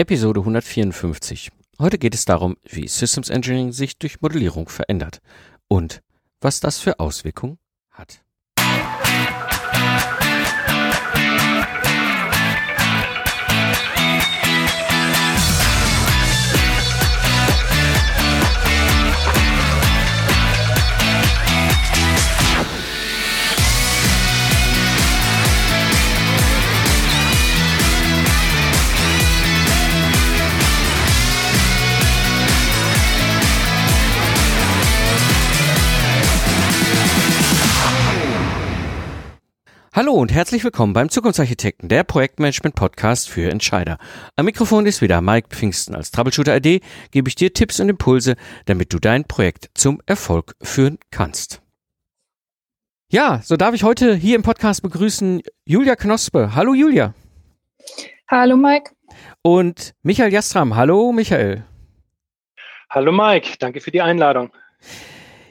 [0.00, 1.50] Episode 154.
[1.80, 5.18] Heute geht es darum, wie Systems Engineering sich durch Modellierung verändert
[5.66, 6.02] und
[6.40, 7.58] was das für Auswirkungen
[7.90, 8.22] hat.
[39.98, 43.98] Hallo und herzlich willkommen beim Zukunftsarchitekten, der Projektmanagement-Podcast für Entscheider.
[44.36, 45.96] Am Mikrofon ist wieder Mike Pfingsten.
[45.96, 50.98] Als Troubleshooter-ID gebe ich dir Tipps und Impulse, damit du dein Projekt zum Erfolg führen
[51.10, 51.62] kannst.
[53.10, 56.54] Ja, so darf ich heute hier im Podcast begrüßen Julia Knospe.
[56.54, 57.12] Hallo Julia.
[58.30, 58.92] Hallo Mike.
[59.42, 60.76] Und Michael Jastram.
[60.76, 61.64] Hallo Michael.
[62.88, 64.52] Hallo Mike, danke für die Einladung.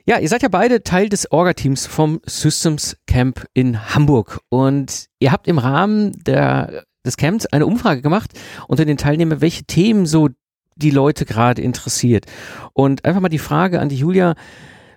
[0.10, 5.34] Ja, ihr seid ja beide Teil des Orga-Teams vom Systems Camp in Hamburg und ihr
[5.34, 8.32] habt im Rahmen der, des Camps eine Umfrage gemacht
[8.70, 10.30] unter den Teilnehmern, welche Themen so
[10.78, 12.26] die Leute gerade interessiert.
[12.72, 14.36] Und einfach mal die Frage an die Julia,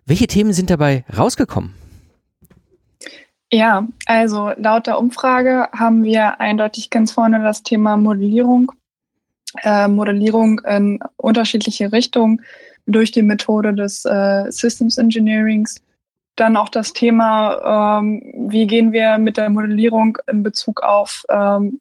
[0.06, 1.74] welche Themen sind dabei rausgekommen?
[3.50, 8.70] Ja, also laut der Umfrage haben wir eindeutig ganz vorne das Thema Modellierung.
[9.64, 12.42] Äh, Modellierung in unterschiedliche Richtungen
[12.86, 15.76] durch die Methode des äh, Systems Engineerings.
[16.36, 21.80] Dann auch das Thema, ähm, wie gehen wir mit der Modellierung in Bezug auf ähm,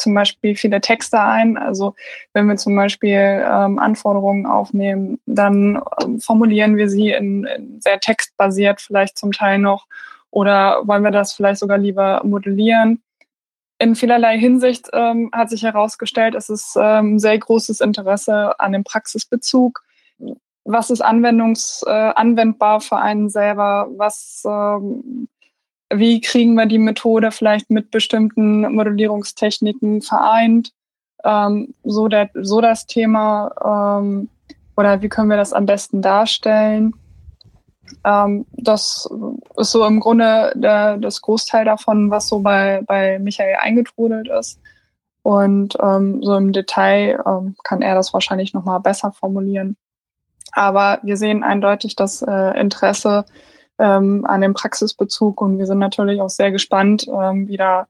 [0.00, 1.56] zum Beispiel viele Texte ein.
[1.56, 1.94] Also
[2.32, 8.00] wenn wir zum Beispiel ähm, Anforderungen aufnehmen, dann ähm, formulieren wir sie in, in, sehr
[8.00, 9.86] textbasiert vielleicht zum Teil noch
[10.30, 13.02] oder wollen wir das vielleicht sogar lieber modellieren.
[13.78, 18.84] In vielerlei Hinsicht ähm, hat sich herausgestellt, es ist ähm, sehr großes Interesse an dem
[18.84, 19.82] Praxisbezug
[20.64, 25.28] was ist anwendungs, äh, anwendbar für einen selber, was, ähm,
[25.92, 30.72] wie kriegen wir die Methode vielleicht mit bestimmten Modellierungstechniken vereint,
[31.24, 34.28] ähm, so, der, so das Thema ähm,
[34.76, 36.94] oder wie können wir das am besten darstellen.
[38.04, 39.08] Ähm, das
[39.56, 44.60] ist so im Grunde der, das Großteil davon, was so bei, bei Michael eingetrudelt ist.
[45.22, 49.76] Und ähm, so im Detail ähm, kann er das wahrscheinlich nochmal besser formulieren.
[50.52, 53.24] Aber wir sehen eindeutig das äh, Interesse
[53.78, 57.86] ähm, an dem Praxisbezug und wir sind natürlich auch sehr gespannt, ähm, wie da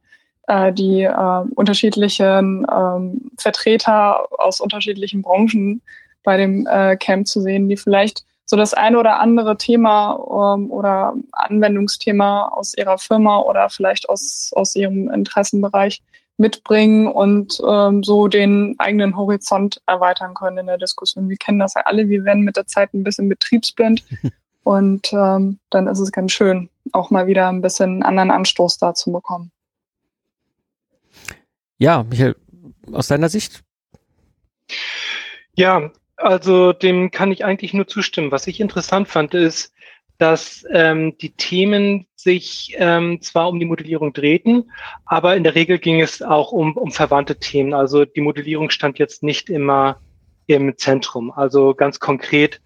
[0.47, 5.82] äh, die äh, unterschiedlichen ähm, Vertreter aus unterschiedlichen Branchen
[6.22, 10.72] bei dem äh, Camp zu sehen, die vielleicht so das eine oder andere Thema ähm,
[10.72, 16.03] oder Anwendungsthema aus ihrer Firma oder vielleicht aus, aus ihrem Interessenbereich
[16.40, 21.28] mitbringen und ähm, so den eigenen Horizont erweitern können in der Diskussion.
[21.28, 24.02] Wir kennen das ja alle, wir werden mit der Zeit ein bisschen betriebsblind
[24.64, 28.94] und ähm, dann ist es ganz schön, auch mal wieder ein bisschen anderen Anstoß da
[28.94, 29.52] zu bekommen.
[31.78, 32.36] Ja, Michael,
[32.90, 33.62] aus deiner Sicht?
[35.54, 38.32] Ja, also dem kann ich eigentlich nur zustimmen.
[38.32, 39.72] Was ich interessant fand, ist,
[40.18, 44.70] dass ähm, die Themen sich ähm, zwar um die Modellierung drehten,
[45.04, 47.75] aber in der Regel ging es auch um, um verwandte Themen.
[47.75, 50.00] Also die Modellierung stand jetzt nicht immer
[50.47, 51.31] im Zentrum.
[51.31, 52.60] Also ganz konkret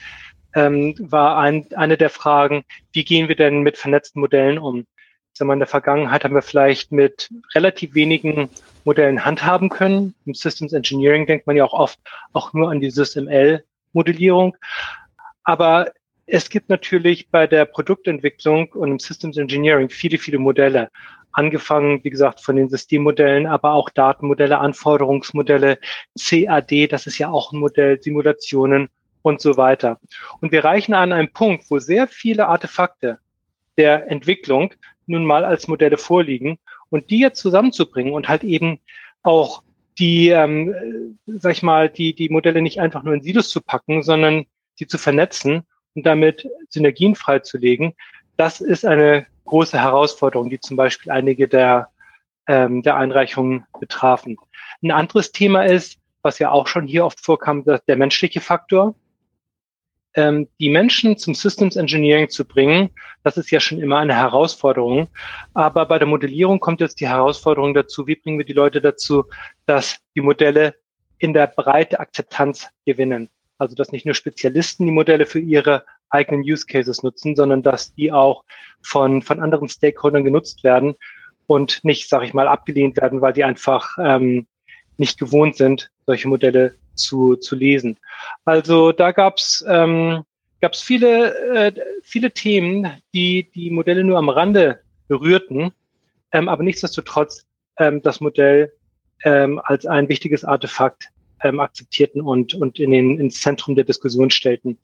[0.54, 4.80] ähm, war ein, eine der Fragen, wie gehen wir denn mit vernetzten Modellen um?
[4.80, 8.48] Ich sag mal, in der Vergangenheit haben wir vielleicht mit relativ wenigen
[8.84, 10.14] Modellen handhaben können.
[10.26, 11.98] Im Systems Engineering denkt man ja auch oft
[12.32, 14.56] auch nur an die SysML-Modellierung.
[15.42, 15.92] Aber
[16.26, 20.90] es gibt natürlich bei der Produktentwicklung und im Systems Engineering viele, viele Modelle.
[21.32, 25.78] Angefangen, wie gesagt, von den Systemmodellen, aber auch Datenmodelle, Anforderungsmodelle,
[26.18, 28.88] CAD, das ist ja auch ein Modell, Simulationen
[29.22, 29.98] und so weiter.
[30.40, 33.18] Und wir reichen an einem Punkt, wo sehr viele Artefakte
[33.76, 34.72] der Entwicklung
[35.06, 36.58] nun mal als Modelle vorliegen
[36.88, 38.78] und die jetzt zusammenzubringen und halt eben
[39.22, 39.62] auch
[39.98, 44.02] die, ähm, sag ich mal, die, die Modelle nicht einfach nur in Silos zu packen,
[44.02, 44.46] sondern
[44.76, 47.94] sie zu vernetzen und damit Synergien freizulegen,
[48.36, 51.88] das ist eine große Herausforderung, die zum Beispiel einige der,
[52.46, 54.36] ähm, der Einreichungen betrafen.
[54.82, 58.94] Ein anderes Thema ist, was ja auch schon hier oft vorkam, der menschliche Faktor.
[60.16, 62.90] Ähm, die Menschen zum Systems Engineering zu bringen,
[63.24, 65.08] das ist ja schon immer eine Herausforderung.
[65.54, 69.24] Aber bei der Modellierung kommt jetzt die Herausforderung dazu, wie bringen wir die Leute dazu,
[69.66, 70.74] dass die Modelle
[71.18, 73.28] in der Breite Akzeptanz gewinnen.
[73.58, 77.94] Also dass nicht nur Spezialisten die Modelle für ihre eigenen Use Cases nutzen, sondern dass
[77.94, 78.44] die auch
[78.82, 80.94] von, von anderen Stakeholdern genutzt werden
[81.46, 84.46] und nicht, sage ich mal, abgelehnt werden, weil die einfach ähm,
[84.96, 87.98] nicht gewohnt sind, solche Modelle zu, zu lesen.
[88.44, 90.24] Also da gab's ähm,
[90.60, 91.72] gab's viele, äh,
[92.02, 95.72] viele Themen, die die Modelle nur am Rande berührten,
[96.32, 97.44] ähm, aber nichtsdestotrotz
[97.78, 98.72] ähm, das Modell
[99.24, 101.10] ähm, als ein wichtiges Artefakt
[101.44, 104.78] ähm, akzeptierten und, und in den, ins Zentrum der Diskussion stellten.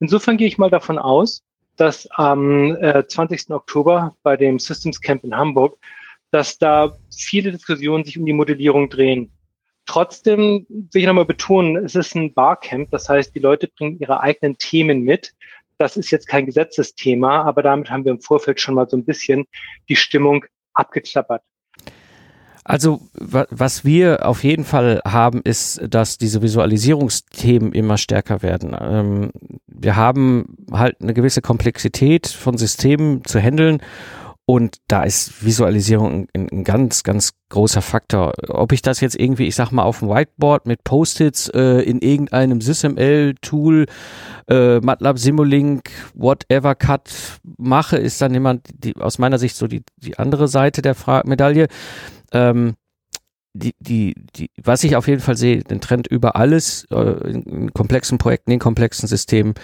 [0.00, 1.44] Insofern gehe ich mal davon aus,
[1.76, 3.50] dass am äh, 20.
[3.50, 5.78] Oktober bei dem Systems Camp in Hamburg,
[6.30, 9.30] dass da viele Diskussionen sich um die Modellierung drehen.
[9.84, 14.20] Trotzdem will ich nochmal betonen, es ist ein Barcamp, das heißt, die Leute bringen ihre
[14.20, 15.32] eigenen Themen mit.
[15.78, 19.04] Das ist jetzt kein Gesetzesthema, aber damit haben wir im Vorfeld schon mal so ein
[19.04, 19.44] bisschen
[19.88, 21.42] die Stimmung abgeklappert.
[22.68, 28.76] Also was wir auf jeden Fall haben, ist, dass diese Visualisierungsthemen immer stärker werden.
[28.80, 29.30] Ähm,
[29.68, 33.80] wir haben halt eine gewisse Komplexität von Systemen zu handeln
[34.48, 38.32] und da ist Visualisierung ein, ein, ganz, ganz großer Faktor.
[38.48, 42.00] Ob ich das jetzt irgendwie, ich sag mal, auf dem Whiteboard mit Post-its äh, in
[42.00, 43.86] irgendeinem SysML-Tool,
[44.48, 47.10] äh, MATLAB Simulink, whatever Cut
[47.58, 51.22] mache, ist dann immer die, aus meiner Sicht so die, die andere Seite der Fra
[51.24, 51.66] Medaille.
[52.32, 52.76] Ähm,
[53.54, 57.72] die, die, die, was ich auf jeden Fall sehe, den Trend über alles, äh, in
[57.72, 59.54] komplexen Projekten, in komplexen Systemen,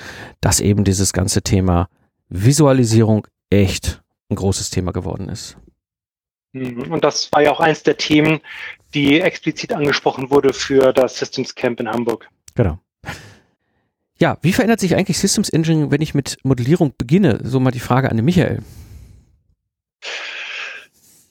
[0.40, 1.88] dass eben dieses ganze Thema
[2.28, 5.56] Visualisierung echt ein großes Thema geworden ist.
[6.54, 8.40] Und das war ja auch eins der Themen,
[8.94, 12.28] die explizit angesprochen wurde für das Systems Camp in Hamburg.
[12.54, 12.78] Genau.
[14.18, 17.40] Ja, wie verändert sich eigentlich Systems Engineering, wenn ich mit Modellierung beginne?
[17.42, 18.62] So mal die Frage an den Michael.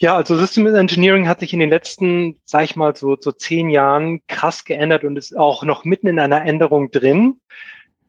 [0.02, 3.70] Ja, also Systems Engineering hat sich in den letzten, sag ich mal, so, so zehn
[3.70, 7.40] Jahren krass geändert und ist auch noch mitten in einer Änderung drin.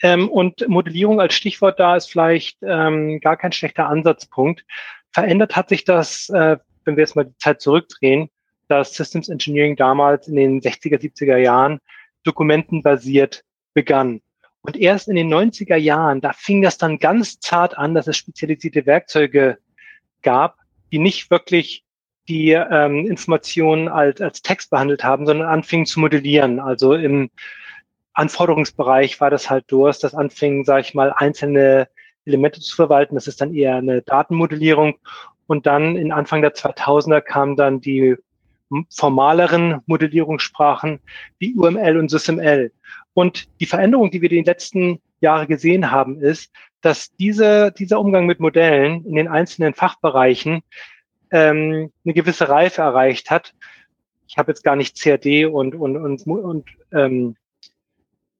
[0.02, 4.64] Ähm, und Modellierung als Stichwort da ist vielleicht ähm, gar kein schlechter Ansatzpunkt.
[5.10, 6.56] Verändert hat sich das, äh,
[6.86, 8.30] wenn wir jetzt mal die Zeit zurückdrehen,
[8.68, 11.78] dass Systems Engineering damals in den 60er, 70er Jahren
[12.24, 14.22] dokumentenbasiert begann.
[14.62, 18.16] Und erst in den 90er Jahren, da fing das dann ganz zart an, dass es
[18.16, 19.58] spezialisierte Werkzeuge
[20.22, 20.61] gab,
[20.92, 21.84] die nicht wirklich
[22.28, 26.60] die ähm, Informationen als, als Text behandelt haben, sondern anfingen zu modellieren.
[26.60, 27.30] Also im
[28.12, 31.88] Anforderungsbereich war das halt durch, das anfing, sage ich mal, einzelne
[32.24, 33.16] Elemente zu verwalten.
[33.16, 34.94] Das ist dann eher eine Datenmodellierung.
[35.46, 38.16] Und dann in Anfang der 2000er kamen dann die
[38.90, 41.00] formaleren Modellierungssprachen
[41.38, 42.72] wie UML und SysML.
[43.14, 46.52] Und die Veränderung, die wir in den letzten Jahren gesehen haben, ist,
[46.82, 50.62] dass diese, dieser Umgang mit Modellen in den einzelnen Fachbereichen
[51.30, 53.54] ähm, eine gewisse Reife erreicht hat.
[54.28, 57.36] Ich habe jetzt gar nicht CAD und, und, und, und ähm,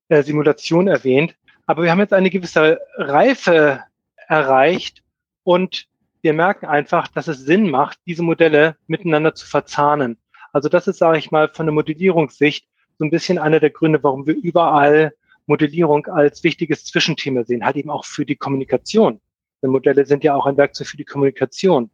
[0.08, 1.34] äh, Simulation erwähnt.
[1.66, 3.82] Aber wir haben jetzt eine gewisse Reife
[4.28, 5.02] erreicht
[5.44, 5.86] und
[6.20, 10.18] wir merken einfach, dass es Sinn macht, diese Modelle miteinander zu verzahnen.
[10.52, 12.66] Also das ist, sage ich mal, von der Modellierungssicht
[12.98, 15.14] so ein bisschen einer der Gründe, warum wir überall
[15.46, 19.20] Modellierung als wichtiges Zwischenthema sehen, halt eben auch für die Kommunikation.
[19.62, 21.90] Denn Modelle sind ja auch ein Werkzeug für die Kommunikation.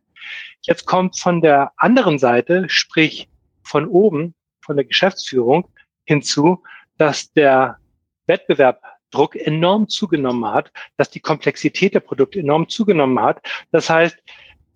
[0.62, 3.28] Jetzt kommt von der anderen Seite, sprich
[3.62, 5.68] von oben, von der Geschäftsführung
[6.04, 6.62] hinzu,
[6.96, 7.78] dass der
[8.26, 13.40] Wettbewerbdruck enorm zugenommen hat, dass die Komplexität der Produkte enorm zugenommen hat.
[13.70, 14.18] Das heißt,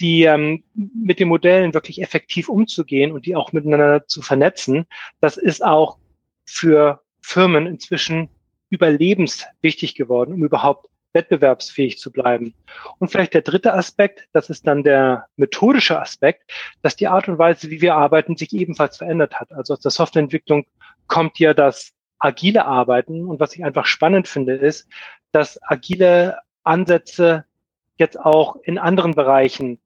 [0.00, 4.86] die ähm, mit den Modellen wirklich effektiv umzugehen und die auch miteinander zu vernetzen,
[5.20, 5.98] das ist auch
[6.44, 8.28] für Firmen inzwischen
[8.72, 12.54] überlebenswichtig geworden, um überhaupt wettbewerbsfähig zu bleiben.
[12.98, 16.50] Und vielleicht der dritte Aspekt, das ist dann der methodische Aspekt,
[16.80, 19.52] dass die Art und Weise, wie wir arbeiten, sich ebenfalls verändert hat.
[19.52, 20.64] Also aus der Softwareentwicklung
[21.06, 23.26] kommt ja das agile Arbeiten.
[23.26, 24.88] Und was ich einfach spannend finde, ist,
[25.32, 27.44] dass agile Ansätze
[27.98, 29.81] jetzt auch in anderen Bereichen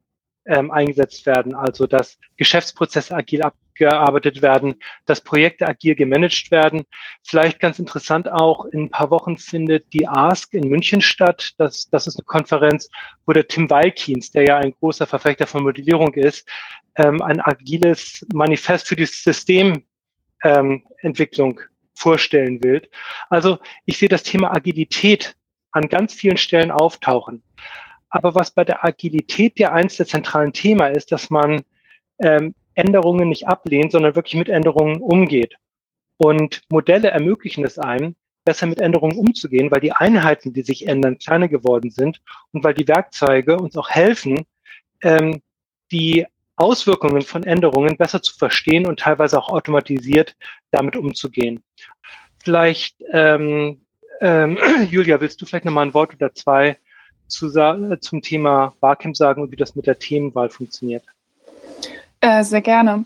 [0.47, 1.55] ähm, eingesetzt werden.
[1.55, 6.85] Also dass Geschäftsprozesse agil abgearbeitet werden, dass Projekte agil gemanagt werden.
[7.25, 11.53] Vielleicht ganz interessant auch, in ein paar Wochen findet die ASK in München statt.
[11.59, 12.89] Das, das ist eine Konferenz,
[13.27, 16.49] wo der Tim Walkins, der ja ein großer Verfechter von Modellierung ist,
[16.97, 19.83] ähm, ein agiles Manifest für die Systementwicklung
[20.43, 21.59] ähm,
[21.95, 22.89] vorstellen will.
[23.31, 25.37] Also ich sehe das Thema Agilität
[25.73, 27.43] an ganz vielen Stellen auftauchen.
[28.09, 31.63] Aber was bei der Agilität ja eins der zentralen Thema ist, dass man
[32.21, 35.57] ähm, Änderungen nicht ablehnt, sondern wirklich mit Änderungen umgeht.
[36.19, 41.19] Und Modelle ermöglichen es einem, besser mit Änderungen umzugehen, weil die Einheiten, die sich ändern,
[41.19, 42.23] kleiner geworden sind
[42.53, 44.47] und weil die Werkzeuge uns auch helfen,
[45.03, 45.43] ähm,
[45.91, 50.37] die Auswirkungen von Änderungen besser zu verstehen und teilweise auch automatisiert
[50.71, 51.63] damit umzugehen.
[52.43, 53.83] Vielleicht, ähm,
[54.21, 54.59] ähm,
[54.91, 56.79] Julia, willst du vielleicht nochmal ein Wort oder zwei
[57.29, 57.51] zu,
[58.01, 61.05] zum Thema Barcamp sagen und wie das mit der Themenwahl funktioniert?
[62.21, 63.05] Äh, sehr gerne.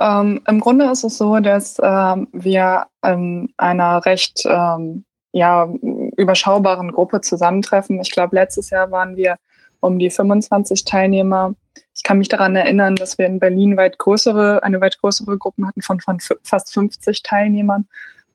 [0.00, 5.68] Ähm, Im Grunde ist es so, dass ähm, wir in einer recht ähm, ja,
[6.16, 8.00] überschaubaren Gruppe zusammentreffen.
[8.00, 9.36] Ich glaube, letztes Jahr waren wir
[9.80, 11.54] um die 25 Teilnehmer.
[11.94, 15.66] Ich kann mich daran erinnern, dass wir in Berlin weit größere, eine weit größere Gruppe
[15.66, 17.86] hatten von, von fast 50 Teilnehmern.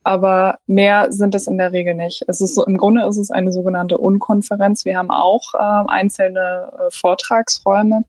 [0.03, 2.23] Aber mehr sind es in der Regel nicht.
[2.27, 4.83] Es ist so, im Grunde ist es eine sogenannte Unkonferenz.
[4.85, 8.03] Wir haben auch äh, einzelne äh, Vortragsräume,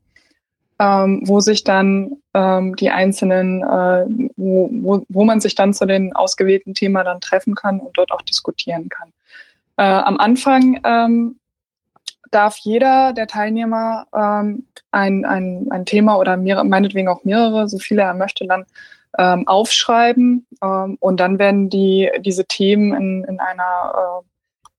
[0.78, 4.06] ähm, wo sich dann ähm, die einzelnen, äh,
[4.36, 8.10] wo, wo, wo man sich dann zu den ausgewählten Themen dann treffen kann und dort
[8.10, 9.12] auch diskutieren kann.
[9.76, 11.36] Äh, am Anfang ähm,
[12.30, 17.78] darf jeder der Teilnehmer ähm, ein, ein, ein Thema oder mehrere, meinetwegen auch mehrere, so
[17.78, 18.64] viele er möchte, dann
[19.18, 24.26] ähm, aufschreiben ähm, und dann werden die, diese Themen in, in einer äh,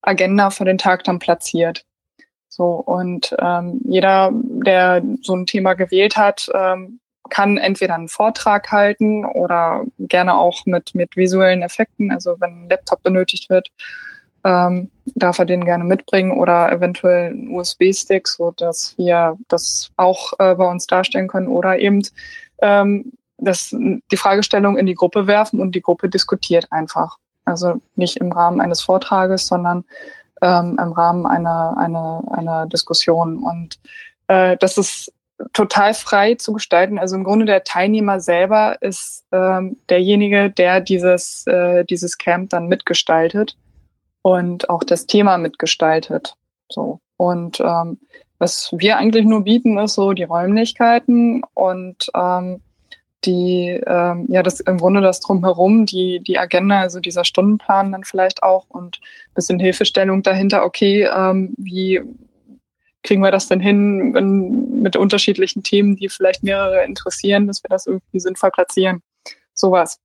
[0.02, 1.86] Agenda für den Tag dann platziert.
[2.50, 7.00] So, und ähm, jeder, der so ein Thema gewählt hat, ähm,
[7.30, 12.70] kann entweder einen Vortrag halten oder gerne auch mit, mit visuellen Effekten, also wenn ein
[12.70, 13.70] Laptop benötigt wird,
[14.44, 20.34] ähm, darf er den gerne mitbringen oder eventuell einen USB-Stick, so dass wir das auch
[20.38, 22.02] äh, bei uns darstellen können oder eben
[22.62, 27.18] ähm, das, die Fragestellung in die Gruppe werfen und die Gruppe diskutiert einfach.
[27.46, 29.84] Also nicht im Rahmen eines Vortrages, sondern
[30.42, 33.44] ähm, im Rahmen einer, einer, einer Diskussion.
[33.44, 33.80] Und
[34.28, 35.12] äh, das ist
[35.54, 37.00] total frei zu gestalten.
[37.00, 42.68] Also im Grunde der Teilnehmer selber ist ähm, derjenige, der dieses, äh, dieses Camp dann
[42.68, 43.58] mitgestaltet
[44.22, 46.36] und auch das Thema mitgestaltet.
[46.70, 47.00] So.
[47.18, 48.00] Und ähm,
[48.40, 52.62] was wir eigentlich nur bieten, ist so die Räumlichkeiten und ähm,
[53.26, 58.04] die, ähm, ja, das im Grunde das drumherum, die, die Agenda, also dieser Stundenplan dann
[58.04, 59.00] vielleicht auch und
[59.34, 62.02] bisschen Hilfestellung dahinter, okay, ähm, wie
[63.04, 67.70] kriegen wir das denn hin, wenn, mit unterschiedlichen Themen, die vielleicht mehrere interessieren, dass wir
[67.70, 69.02] das irgendwie sinnvoll platzieren.
[69.54, 70.00] Sowas.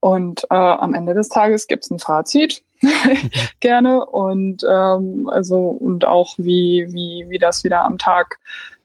[0.00, 2.62] Und äh, am Ende des Tages gibt's ein Fazit,
[3.60, 8.38] gerne, und ähm, also und auch wie, wie, wie das wieder am Tag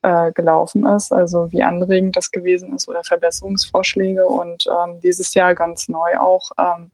[0.06, 4.28] äh, gelaufen ist, also wie anregend das gewesen ist oder Verbesserungsvorschläge.
[4.28, 6.92] Und ähm, dieses Jahr ganz neu auch ähm,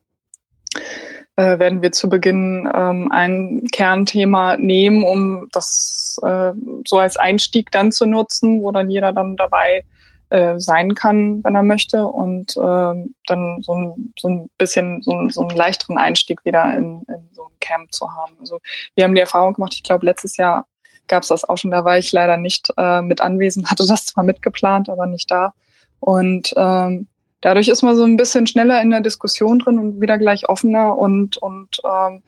[1.35, 6.53] äh, werden wir zu Beginn ähm, ein Kernthema nehmen, um das äh,
[6.87, 9.83] so als Einstieg dann zu nutzen, wo dann jeder dann dabei
[10.29, 15.27] äh, sein kann, wenn er möchte und äh, dann so ein, so ein bisschen so,
[15.27, 18.37] so einen leichteren Einstieg wieder in, in so ein Camp zu haben.
[18.39, 18.59] Also
[18.95, 20.65] wir haben die Erfahrung gemacht, ich glaube letztes Jahr
[21.07, 24.05] gab es das auch schon, da war ich leider nicht äh, mit anwesend, hatte das
[24.05, 25.53] zwar mitgeplant, aber nicht da.
[25.99, 27.07] Und ähm,
[27.41, 30.97] dadurch ist man so ein bisschen schneller in der Diskussion drin und wieder gleich offener
[30.97, 32.23] und, und ähm,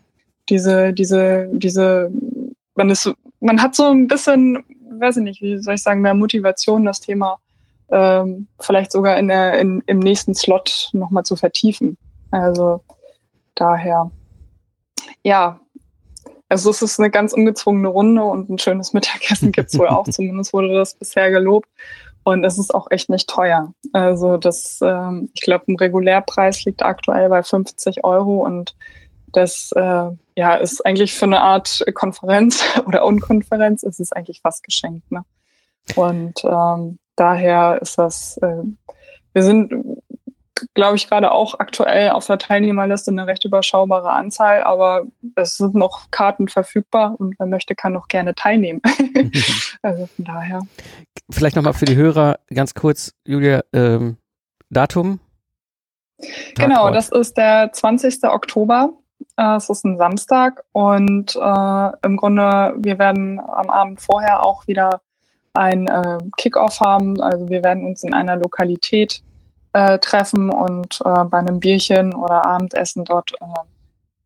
[0.50, 2.12] diese, diese, diese,
[2.76, 4.64] man ist, man hat so ein bisschen,
[5.00, 7.40] weiß ich nicht, wie soll ich sagen, mehr Motivation, das Thema
[7.90, 11.98] ähm, vielleicht sogar in der, in, im nächsten Slot nochmal zu vertiefen.
[12.32, 12.82] Also
[13.56, 14.12] daher,
[15.24, 15.60] ja,
[16.54, 20.04] also es ist eine ganz ungezwungene Runde und ein schönes Mittagessen gibt es wohl auch,
[20.10, 21.68] zumindest wurde das bisher gelobt.
[22.26, 23.74] Und es ist auch echt nicht teuer.
[23.92, 28.76] Also das, ähm, ich glaube, ein Regulärpreis liegt aktuell bei 50 Euro und
[29.32, 34.64] das äh, ja, ist eigentlich für eine Art Konferenz oder Unkonferenz ist es eigentlich fast
[34.64, 35.12] geschenkt.
[35.12, 35.26] Ne?
[35.96, 38.64] Und ähm, daher ist das, äh,
[39.34, 39.74] wir sind
[40.74, 45.04] glaube ich, gerade auch aktuell auf der Teilnehmerliste eine recht überschaubare Anzahl, aber
[45.36, 48.82] es sind noch Karten verfügbar und wer möchte, kann noch gerne teilnehmen.
[49.82, 50.62] also von daher.
[51.30, 54.18] Vielleicht nochmal für die Hörer ganz kurz, Julia, ähm,
[54.70, 55.20] Datum?
[56.56, 58.24] Genau, das ist der 20.
[58.24, 58.94] Oktober.
[59.38, 64.68] Äh, es ist ein Samstag und äh, im Grunde, wir werden am Abend vorher auch
[64.68, 65.02] wieder
[65.54, 67.22] ein äh, Kickoff haben.
[67.22, 69.24] Also wir werden uns in einer Lokalität
[69.74, 73.46] äh, treffen und äh, bei einem Bierchen oder Abendessen dort äh,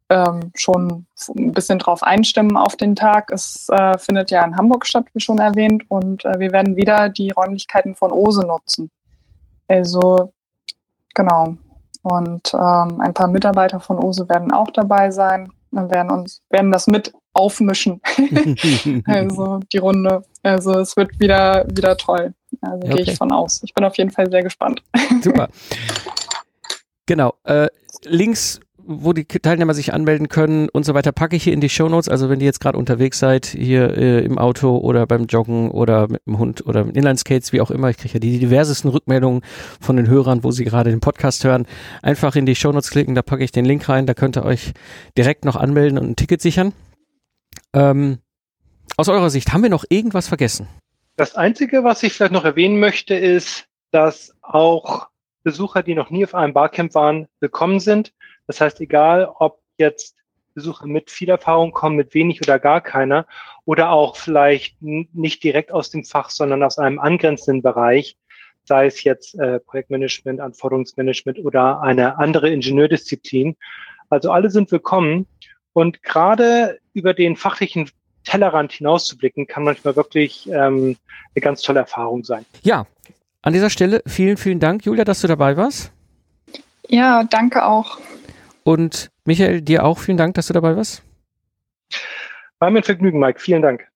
[0.10, 1.06] ähm, schon
[1.38, 3.32] ein bisschen drauf einstimmen auf den Tag.
[3.32, 7.10] Es äh, findet ja in Hamburg statt, wie schon erwähnt, und äh, wir werden wieder
[7.10, 8.89] die Räumlichkeiten von Ose nutzen.
[9.68, 10.32] Also
[11.13, 11.58] genau.
[12.04, 15.51] Und ähm, ein paar Mitarbeiter von Ose werden auch dabei sein.
[15.72, 18.01] Wir werden uns werden das mit aufmischen.
[19.06, 20.24] also die Runde.
[20.42, 22.34] Also es wird wieder wieder toll.
[22.62, 23.04] Also okay.
[23.04, 23.62] gehe ich von aus.
[23.63, 24.82] Ich bin auf jeden Fall sehr gespannt.
[25.22, 25.50] Super.
[27.10, 27.36] Genau.
[27.46, 27.68] Äh,
[28.04, 31.70] Links, wo die Teilnehmer sich anmelden können und so weiter, packe ich hier in die
[31.70, 32.10] Show Notes.
[32.10, 36.08] Also wenn ihr jetzt gerade unterwegs seid, hier äh, im Auto oder beim Joggen oder
[36.08, 39.42] mit dem Hund oder mit Inlineskates, wie auch immer, ich kriege ja die diversesten Rückmeldungen
[39.80, 41.66] von den Hörern, wo sie gerade den Podcast hören.
[42.01, 44.46] Einfach in die Show Notes klicken, da packe ich den Link rein, da könnt ihr
[44.46, 44.74] euch
[45.18, 46.74] direkt noch anmelden und ein Ticket sichern.
[47.74, 48.20] Ähm,
[48.96, 50.68] aus eurer Sicht, haben wir noch irgendwas vergessen?
[51.18, 55.08] Das Einzige, was ich vielleicht noch erwähnen möchte, ist, dass auch
[55.42, 58.14] Besucher, die noch nie auf einem Barcamp waren, willkommen sind.
[58.46, 60.16] Das heißt, egal ob jetzt
[60.54, 63.26] Besucher mit viel Erfahrung kommen, mit wenig oder gar keiner,
[63.66, 68.16] oder auch vielleicht nicht direkt aus dem Fach, sondern aus einem angrenzenden Bereich,
[68.66, 73.56] sei es jetzt äh, Projektmanagement, Anforderungsmanagement oder eine andere Ingenieurdisziplin.
[74.12, 75.26] Also alle sind willkommen.
[75.74, 77.90] Und gerade über den fachlichen
[78.27, 80.98] Tellerrand hinauszublicken, kann manchmal wirklich ähm,
[81.34, 82.46] eine ganz tolle Erfahrung sein.
[82.62, 82.86] Ja,
[83.41, 85.91] an dieser Stelle vielen, vielen Dank, Julia, dass du dabei warst.
[86.89, 88.00] Ja, danke auch.
[88.63, 91.03] Und Michael, dir auch vielen Dank, dass du dabei warst.
[92.60, 93.39] War mir ein Vergnügen, Mike.
[93.39, 93.88] Vielen Dank.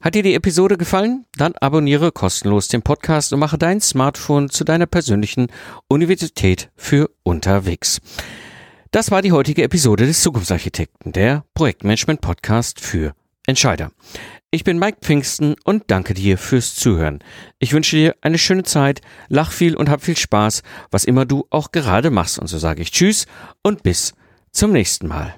[0.00, 1.26] Hat dir die Episode gefallen?
[1.36, 5.48] Dann abonniere kostenlos den Podcast und mache dein Smartphone zu deiner persönlichen
[5.88, 8.00] Universität für unterwegs.
[8.90, 13.14] Das war die heutige Episode des Zukunftsarchitekten, der Projektmanagement Podcast für
[13.46, 13.90] Entscheider.
[14.50, 17.22] Ich bin Mike Pfingsten und danke dir fürs Zuhören.
[17.58, 21.46] Ich wünsche dir eine schöne Zeit, lach viel und hab viel Spaß, was immer du
[21.50, 22.38] auch gerade machst.
[22.38, 23.26] Und so sage ich Tschüss
[23.62, 24.14] und bis
[24.52, 25.34] zum nächsten Mal.